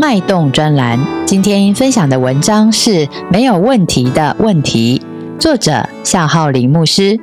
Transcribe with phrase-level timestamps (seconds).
[0.00, 5.02] 脉动专栏，今天分享的文章是没有问题的问题。
[5.38, 7.20] 作者夏浩林牧师。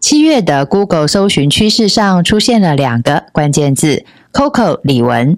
[0.00, 5.36] 七月的 Google 搜寻趋势上出现了两个关键字：Coco 李玟。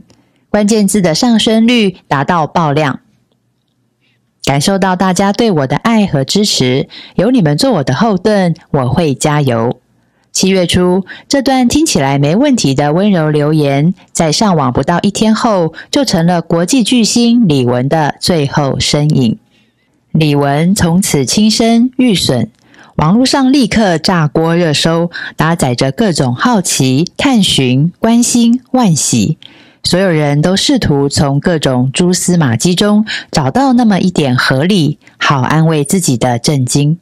[0.49, 3.01] 关键字的上升率达到爆量，
[4.45, 6.89] 感受到大家对我的爱和支持。
[7.17, 9.81] 有你们做我的后盾，我会加油。
[10.33, 19.39] 七月初，这段听起来没问题的温柔留言，在上网不到一天后，就成了国际巨星李玟的最后身影。
[20.13, 22.49] 李玟从此轻生遇损，
[22.97, 29.37] 网络上立刻炸锅热搜，搭载着各种好奇、探寻、关心、惋喜，
[29.83, 36.99] 所有人都试图从各种蛛丝马迹中找到那么一点合理，好安慰自己的震惊。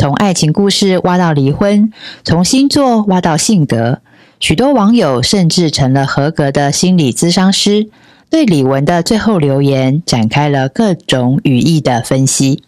[0.00, 1.92] 从爱情故事挖到离婚，
[2.24, 4.00] 从星座挖到性格，
[4.38, 7.90] 许多网友甚至成了合格的心理咨商师，
[8.30, 12.62] 对李玟的最后留言展开了各种语义的分析。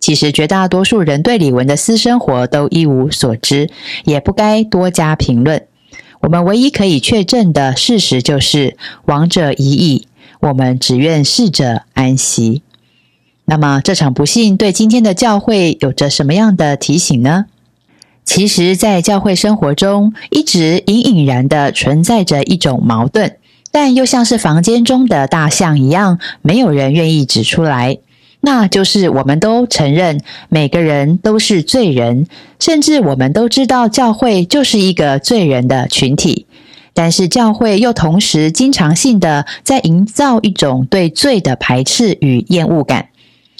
[0.00, 3.70] 其实绝大多数人对李玟的私生活都一无所知，
[4.02, 5.62] 也不该多加评论。
[6.22, 10.08] 我们唯一可以确证的事实就是，亡者已矣，
[10.40, 12.62] 我们只愿逝者安息。
[13.46, 17.46] 那么这场不幸对今天的教会有着什么样的提醒呢？
[18.24, 23.36] 其实，在教会生活中，一直隐隐然的存在着一种矛盾，
[23.70, 27.98] 但又像是房间中的大象一样，没有人愿意指出来。
[28.40, 32.26] 那就是我们都承认每个人都是罪人，
[32.58, 36.46] 甚至我们都知道教会就是一个罪人的群体，
[36.94, 43.08] 但是教会又同时经常性的在营造一种对罪的排斥与厌恶感。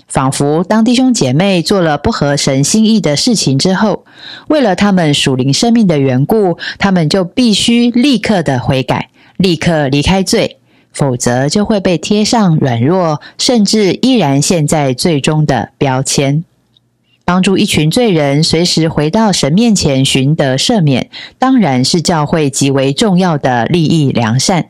[0.07, 4.05] 仿佛当弟兄姐妹做了不合神心意的事情之后，
[4.49, 10.59] 为了他们属灵生命的缘故，他们就必须立刻的悔改，立刻离开罪，
[10.93, 16.45] 否则就会被贴上软弱，甚至依然陷在罪中的标签。
[17.25, 24.67] 帮助一群罪人随时回到神面前寻得赦免，当然是教会极为重要的利益良善。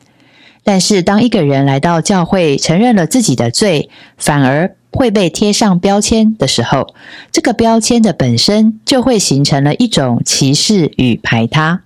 [0.63, 6.95] 但是，当一个人来到教会，承认了自己的罪，反而会被贴上标签的时候，
[7.31, 11.83] 这个标签的本身就会形成了一种歧视与排他，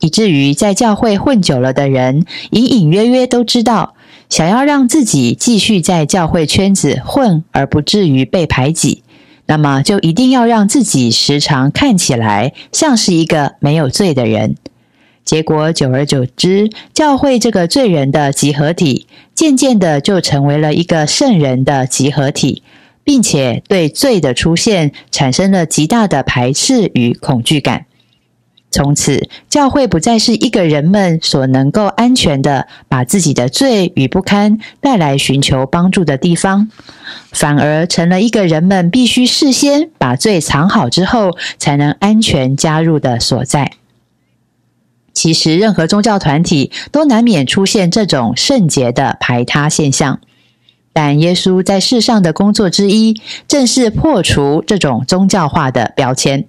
[0.00, 3.94] 以至于在教会混久了的人，隐隐约约都知道，
[4.28, 9.02] 想要让自己继续在教会圈子混，而不至于被排挤，
[9.46, 14.56] 那么就一定要让自己时常看起来像是一个没有罪的人。
[15.24, 22.62] 结果，久而久之，教会这个罪人的集合体，渐渐的就成为了一个圣人的集合体，
[23.02, 27.86] 并且对罪的出现产生了极大的排斥与恐惧感。
[28.70, 36.68] 从此，教会不再是一个人们所能够安全的把自己的罪与不堪带来寻求帮助的地方，
[37.30, 43.70] 反而成了一个人们必须事先把罪藏好之后，才能安全加入的所在。
[45.14, 50.18] 其实，任何宗教团体都难免出现这种圣洁的排他现象，
[50.92, 56.44] 但耶稣在世上的工作之一，正是破除这种宗教化的标签。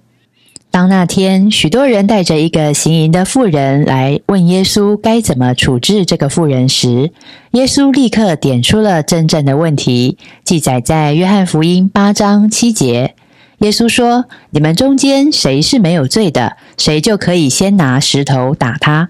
[0.68, 7.12] 当那天许多人带着一个行淫的妇人来问耶稣该怎么处置这个妇人时，
[7.52, 13.14] 耶稣立刻点出了真正的问题，记载在约翰福音八章七节。
[13.58, 19.08] 耶稣说：“你们中间谁是没有罪的，谁就可以先拿石头打他。”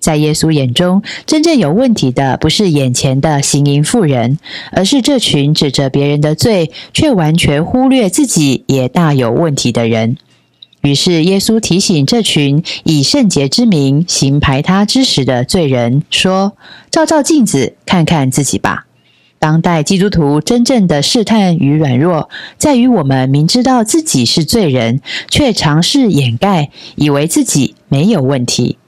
[0.00, 4.38] 在耶稣眼中，真正有问题的不是眼前的行淫妇人，
[4.72, 10.16] 而是这群指着别人的罪，却完全忽略自己也大有问题的人。
[10.82, 16.52] 于是，耶稣提醒这群以圣洁之名行排他之实的罪人说
[16.90, 18.86] ：“照照镜子，看看自己吧。”
[19.38, 25.00] 当代基督徒真正的试探与软弱，在于我们明知道自己是罪人，
[25.30, 28.78] 却尝试掩盖，以为自己没有问题。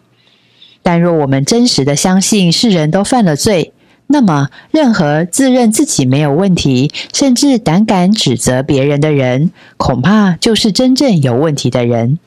[0.82, 3.72] 但若我们真实的相信世人都犯了罪，
[4.08, 12.18] 那么任何自认自己没有问题，甚至胆敢指责别人的人，恐怕就是真正有问题的人。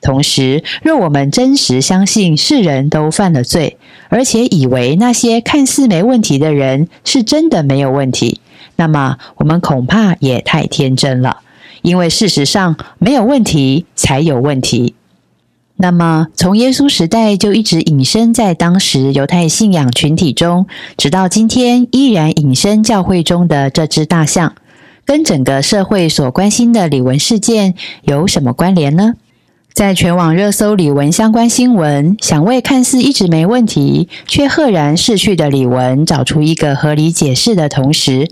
[0.00, 3.76] 同时，若我们真实相信世人都犯了罪，
[4.08, 8.40] 而且以为那些看似没问题的人是真的没有问题，
[8.76, 11.38] 那么我们恐怕也太天真了。
[11.82, 14.94] 因为事实上，没有问题才有问题。
[15.76, 20.66] 那么，从耶稣时代就一直隐身在当时犹太信仰群体中，
[20.96, 24.54] 直到今天依然隐身教会中的这只大象，
[25.04, 29.14] 跟整个社会所关心的李文事件有什么关联呢？
[29.72, 38.28] 在全网热搜李文相关新闻，想为看似一直没问题却赫然逝去的李文找出一个合理解释的同时，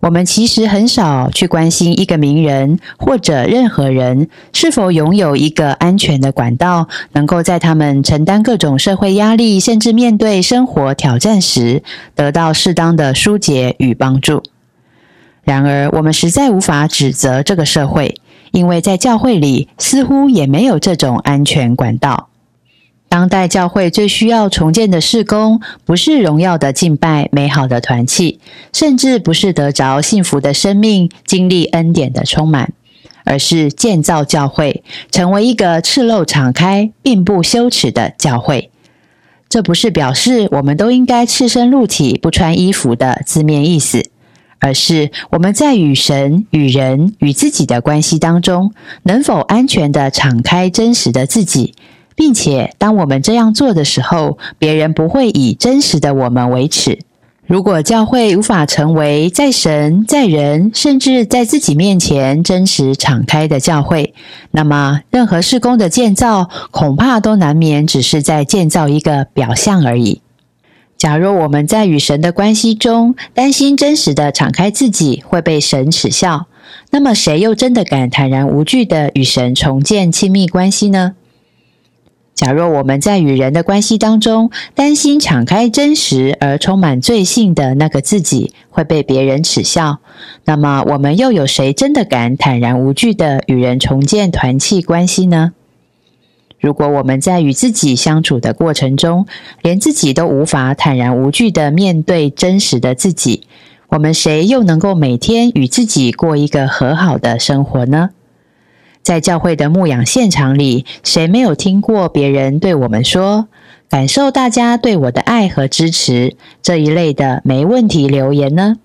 [0.00, 11.82] 我们其实很少去关心一个名人或者任何人是否拥有一个安全的管道，能够在他们承担各种社会压力，甚至面对生活挑战时，
[12.14, 14.42] 得到适当的疏解与帮助。
[15.44, 18.16] 然而，我们实在无法指责这个社会。
[18.52, 22.28] 因为在教会里似乎也没有这种安全管道。
[23.08, 28.38] 当代教会最需要重建的事工，不是荣耀的敬拜、美好的团契，
[28.72, 32.72] 甚至不是得着幸福的生命、经历恩典的充满，
[33.24, 38.70] 而是建造教会，成为一个赤露敞开、并不羞耻的教会。
[39.48, 44.08] 这不是表示我们都应该赤身露体、不穿衣服的字面意思。
[44.60, 48.72] 而是我们在与神、与人、与自己的关系当中，
[49.02, 51.74] 能否安全的敞开真实的自己，
[52.14, 57.00] 并且当我们这样做的时候，别人不会以真实的我们为耻。
[57.46, 64.14] 如果教会无法成为在神、在人，甚至在自己面前真实敞开的教会，
[64.52, 70.20] 那么任何事工的建造，恐怕都难免只是在建造一个表象而已。
[71.00, 76.46] 假若我们在与神的关系中担心真实的敞开自己会被神耻笑，
[76.90, 81.14] 那么谁又真的敢坦然无惧的与神重建亲密关系呢？
[82.34, 90.00] 假若我们在与人的关系当中担心敞开真实而充满罪性的那个自己会被别人耻笑，
[90.44, 95.52] 那么我们又有谁真的敢坦然无惧的与人重建团契关系呢？
[96.60, 99.26] 如果我们在与自己相处的过程中，
[99.62, 103.44] 连自己都无法坦然无惧的面对真实的自己，
[103.88, 108.10] 我们谁又能够每天与自己过一个和好的生活呢？
[109.02, 113.48] 在教会的牧养现场里，谁没有听过别人对我们说
[113.88, 118.76] “感受大家对我的爱和支持”这一类的没问题留言呢？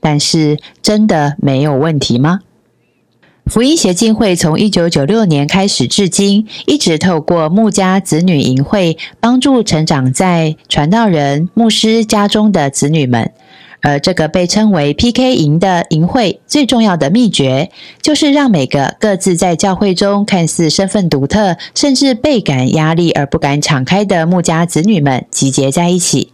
[0.00, 2.40] 但是，真的没有问题吗？
[3.48, 13.32] 福音协进会从一九九六年开始至今，一直透过牧家子女营会，帮助成长在传道人、牧师家中的子女们。
[13.80, 17.70] 而这个被称为 PK 营的营会，最重要的秘诀，
[18.02, 26.32] 就是让每个各自在教会中看似身份独特，甚至倍感压力而不敢敞开的牧家子女们集结在一起。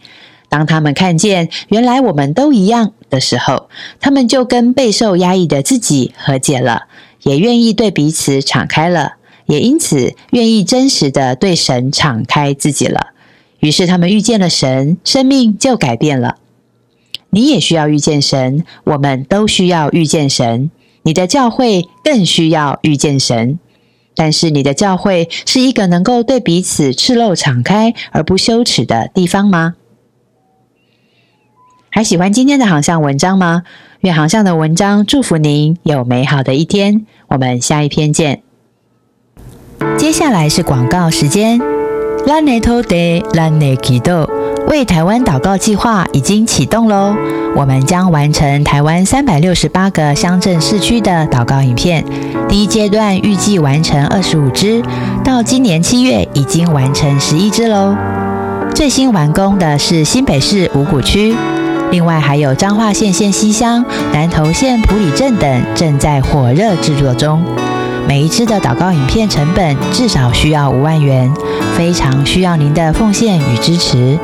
[0.55, 3.69] 当他们看见原来我们都一样的时候，
[3.99, 6.85] 他们就跟备受压抑的自己和解了。
[7.25, 9.15] 也愿意对彼此敞开了，
[9.47, 13.09] 也因此愿意真实的对神敞开自己了。
[13.59, 16.37] 于是他们遇见了神，生命就改变了。
[17.31, 20.71] 你也需要遇见神，我们都需要遇见神。
[21.03, 23.59] 你的教会更需要遇见神。
[24.15, 29.75] 但是你的教会是一个能够对彼此赤露敞开而不羞耻的地方吗？
[31.97, 33.63] 还喜欢今天的航向文章吗？
[34.01, 37.07] 愿航向的文章祝福您有美好的一天。
[37.29, 38.43] 我们下一篇见。
[39.97, 41.61] 接下来是广告时间。
[42.27, 42.97] 拉内托德
[43.35, 44.29] 拉内基多
[44.67, 47.15] 为台湾祷告计划已经启动喽！
[47.55, 52.05] 我们将完成台湾三百六十八个乡镇市区的祷告影片。
[52.49, 54.83] 第一阶段预计完成二十五支，
[55.23, 57.97] 到今年七月已经完成十一支喽。
[58.75, 61.33] 最新完工的是新北市五股区。
[61.91, 67.43] 另外还有彰化县县西乡、南投县埔里镇等正在火热制作中。
[68.07, 71.33] 每一支的祷告影片成本至少需要五万元，
[71.77, 74.19] 非常需要您的奉献与支持。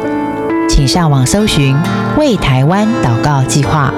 [0.68, 1.76] 请上网搜寻
[2.18, 3.92] “为台湾祷告计划”。